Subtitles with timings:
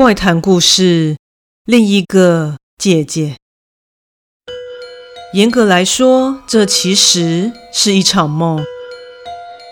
[0.00, 1.18] 怪谈故事，
[1.66, 3.36] 另一个姐姐。
[5.34, 8.64] 严格来说，这其实是一场梦。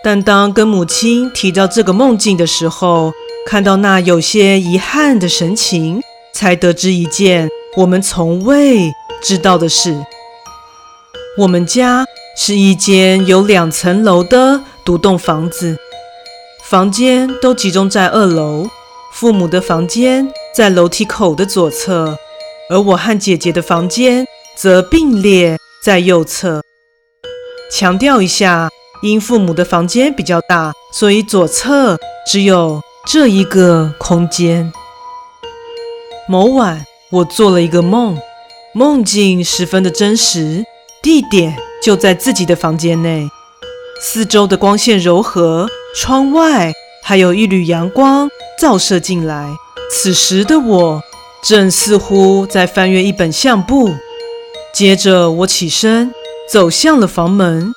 [0.05, 3.11] 但当跟母亲提到这个梦境的时候，
[3.47, 6.03] 看到那有些遗憾的神情，
[6.35, 7.49] 才得知一件
[7.79, 8.93] 我们从未
[9.23, 9.99] 知道的事。
[11.39, 12.05] 我们家
[12.37, 15.79] 是一间有两层楼的独栋房子，
[16.65, 18.69] 房间都集中在二楼。
[19.19, 22.17] 父母的房间在楼梯口的左侧，
[22.71, 24.25] 而我和姐姐的房间
[24.57, 26.63] 则并列在右侧。
[27.69, 28.69] 强调一下，
[29.03, 31.99] 因父母的房间比较大，所以左侧
[32.29, 34.73] 只有这一个空间。
[36.29, 38.17] 某晚，我做了一个梦，
[38.73, 40.65] 梦境十分的真实，
[41.03, 43.29] 地点就在自己的房间内，
[44.01, 46.73] 四周的光线柔和，窗外
[47.09, 48.29] 还有一缕阳光。
[48.61, 49.49] 照射进来，
[49.91, 51.01] 此时的我
[51.43, 53.89] 正似乎在翻阅一本相簿。
[54.75, 56.13] 接着，我起身
[56.53, 57.73] 走向了房门，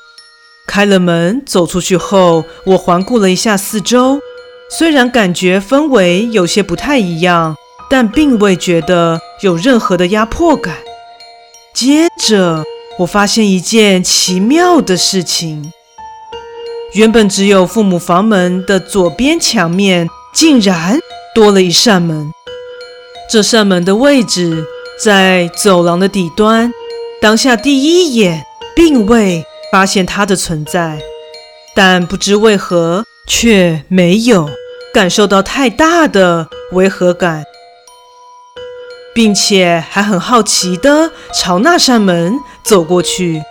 [0.68, 4.20] 开了门，走出去后，我环顾了一下四周，
[4.70, 7.56] 虽然感觉氛围有些不太一样，
[7.90, 10.76] 但并未觉得有任何的压迫感。
[11.74, 12.66] 接着，
[13.00, 15.72] 我发现一件奇妙的事情：
[16.94, 20.08] 原本只有父母房门的左边墙面。
[20.34, 20.98] 竟然
[21.36, 22.32] 多了一扇门，
[23.30, 24.66] 这扇门的位置
[25.04, 26.72] 在走廊的底端。
[27.22, 28.42] 当下第一眼
[28.74, 31.02] 并未发现它的存在，
[31.76, 34.50] 但不知为何却没有
[34.94, 37.44] 感受到太大的违和感，
[39.14, 43.44] 并且还很好奇地朝那扇门走过去。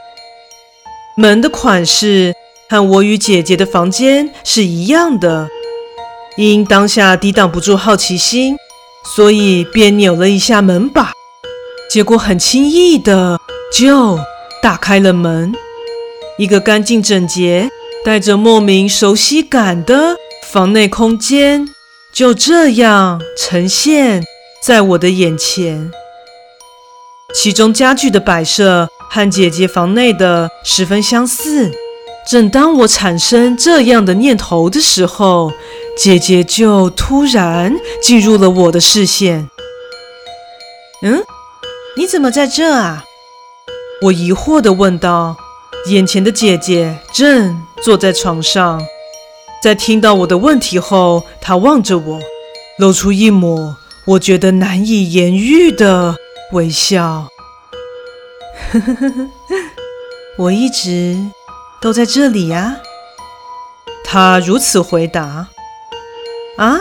[1.15, 2.35] 门的款式
[2.71, 5.49] 和我与姐姐的房间是一样的。
[6.37, 8.57] 因当下抵挡不住好奇心，
[9.17, 11.13] 所以便扭了一下门把，
[11.91, 13.41] 结果很轻易的
[13.77, 14.17] 就
[14.63, 15.53] 打开了门。
[16.39, 17.69] 一个干净整洁、
[18.05, 20.15] 带着莫名熟悉感的
[20.53, 21.69] 房内空间
[22.15, 24.23] 就这样呈现
[24.65, 25.91] 在我的眼前。
[27.35, 31.73] 其中家具的摆设和姐姐房内的十分相似。
[32.29, 35.51] 正当我产生这样的念头的时候，
[35.97, 39.49] 姐姐就突然进入了我的视线。
[41.03, 41.23] 嗯，
[41.97, 43.05] 你怎么在这啊？
[44.03, 45.37] 我疑惑地问道。
[45.87, 48.83] 眼前的姐姐正坐在床上，
[49.63, 52.21] 在听到我的问题后，她望着我，
[52.79, 56.17] 露出一抹我觉得难以言喻的
[56.53, 57.29] 微笑。
[58.71, 59.31] 呵呵呵呵，
[60.37, 61.17] 我一直
[61.81, 62.77] 都在这里呀。
[64.05, 65.49] 他如此回答。
[66.57, 66.81] 啊！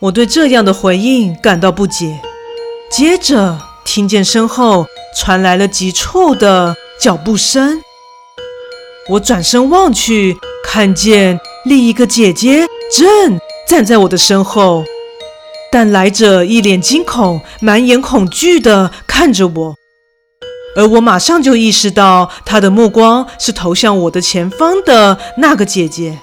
[0.00, 2.20] 我对这样的回应感到不解。
[2.90, 4.86] 接着听见身后
[5.16, 7.80] 传来了急促的脚步声，
[9.10, 13.38] 我转身望去，看见另一个姐姐正
[13.68, 14.82] 站在我的身后，
[15.70, 19.76] 但来者一脸惊恐、满眼恐惧地看着我，
[20.74, 26.18] 而我马上就意识到她的目光是投向我的前方的那个姐姐。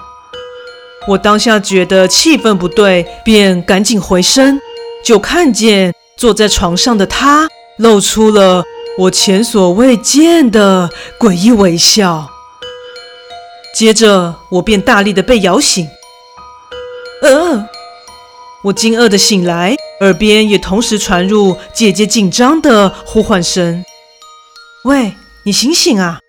[1.08, 4.60] 我当下觉得气氛不对，便赶紧回身，
[5.04, 8.64] 就看见坐在床上的她露出了
[8.98, 10.90] 我前所未见的
[11.20, 12.30] 诡异微笑。
[13.76, 15.88] 接着，我便大力的被摇醒。
[17.22, 17.66] 呃，
[18.64, 23.84] 我惊愕的醒来，耳边也同时传入姐姐紧张的呼唤声
[24.86, 25.14] ：“喂，
[25.44, 26.20] 你醒醒啊！”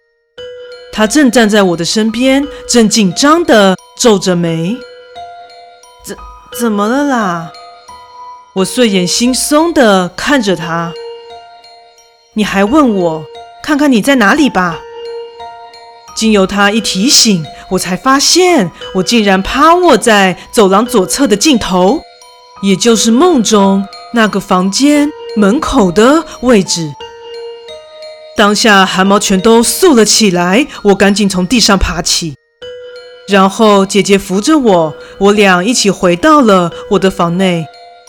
[0.93, 3.77] 他正站在我的身边，正紧张的。
[3.99, 4.79] 皱着眉，
[6.03, 6.17] 怎
[6.59, 7.53] 怎么了啦？
[8.55, 10.91] 我睡眼惺忪地看着他。
[12.33, 13.23] 你还问我，
[13.63, 14.81] 看看你在哪里吧。
[16.17, 22.01] 经由他一提醒，我才发现我竟然趴卧在走廊左侧的尽头，
[22.63, 26.91] 也就是梦中那个房间门口的位置。
[28.41, 32.35] 当下汗毛全都竖了起来，我赶紧从地上爬起。
[33.29, 37.67] 然后姐姐扶着我，我俩一起回到了我的房内，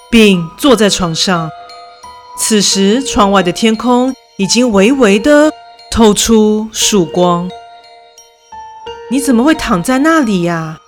[0.09, 1.49] 并坐在床上。
[2.39, 5.51] 此时窗外的天空已经微微的
[5.91, 7.49] 透出曙光。
[9.11, 10.79] 你怎么会躺在那里呀？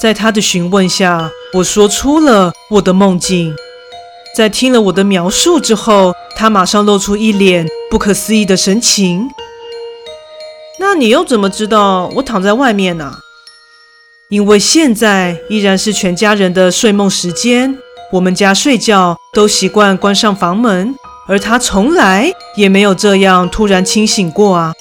[0.00, 3.56] 在她的询问下，我说出了我的梦境。
[4.34, 9.30] 在听了我的描述之后，他马上露出一脸不可思议的神情。
[10.80, 13.18] 那你又怎么知道我躺在外面呢？
[14.28, 17.78] 因为现在依然是全家人的睡梦时间，
[18.10, 20.92] 我们家睡觉都习惯关上房门，
[21.28, 24.72] 而他从来也没有这样突然清醒过啊。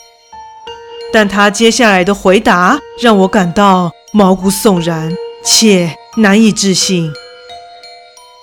[1.11, 5.15] 但他接下来的回答让我感到毛骨悚然
[5.45, 7.13] 且难以置信，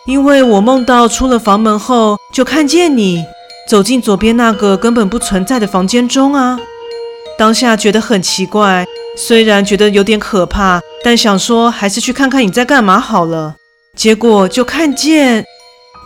[0.06, 3.24] 因为我梦到出了房门后就看见你
[3.68, 6.58] 走进左边那个根本不存在的房间中啊。
[7.38, 8.84] 当下觉得很奇怪，
[9.16, 13.54] 虽然觉得有点可怕，但想说还是去看看你在干嘛好了。
[13.96, 15.44] 结果就看见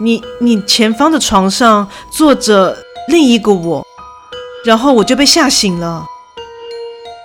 [0.00, 2.76] 你，你前方的床上坐着
[3.08, 3.86] 另一个我，
[4.64, 6.04] 然后我就被吓醒了。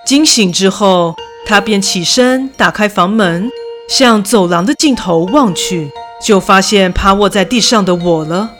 [0.06, 1.14] 惊醒之后，
[1.46, 3.50] 他便起身打开房门，
[3.88, 5.90] 向走廊的尽头望去，
[6.22, 8.50] 就发现趴卧在地上的我了。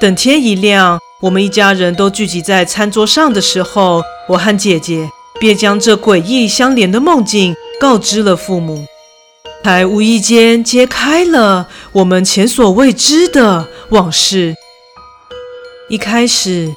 [0.00, 5.08] 等天一亮，我们一家人都聚集在餐桌上的时候，我和姐姐
[5.40, 8.86] 便将这诡异相连的梦境告知了父母。
[9.64, 14.54] 才无意间揭开了我们前所未知的往事。
[15.88, 16.70] 一开始，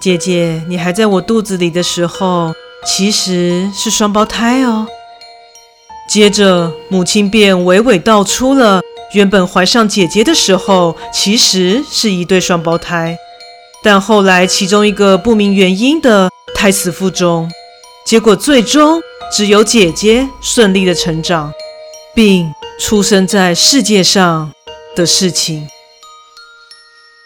[0.00, 2.54] 姐姐你还在我肚子里的时候，
[2.86, 4.86] 其实是双胞胎哦。
[6.08, 8.80] 接着，母亲便娓娓道出了
[9.12, 13.16] 原本怀上姐姐的时候，其实是一对双胞胎，
[13.84, 17.48] 但后来其中一个不明原因的胎死腹中，
[18.06, 19.00] 结果最终
[19.30, 21.52] 只有姐姐顺利的成长。
[22.14, 24.50] 并出生在世界上
[24.96, 25.68] 的事情，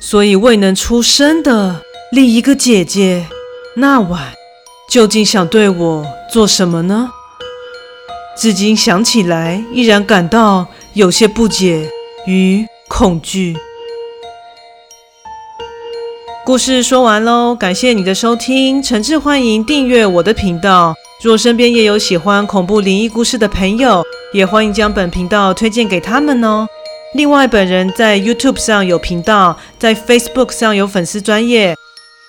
[0.02, 1.80] 所以未能出生的
[2.10, 3.26] 另一个姐姐，
[3.76, 4.34] 那晚
[4.90, 7.08] 究竟想对我做什么呢？
[8.34, 11.88] 至今想起来，依然感到有些不解
[12.26, 13.54] 与恐惧。
[16.44, 20.94] 故事说完喽，感谢你的收听，诚挚欢迎订阅我的频道。
[21.22, 24.02] 若身边也有喜欢恐怖灵异故事的朋友，
[24.32, 26.66] 也欢迎将本频道推荐给他们哦。
[27.14, 31.76] 另外，本人在 YouTube 上有频道，在 Facebook 上有粉丝专业，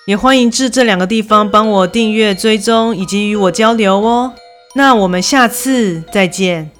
[0.06, 4.34] 也欢迎至这两个地方帮我订阅、追踪以及与我交流哦。
[4.74, 6.73] 那我们下次再见。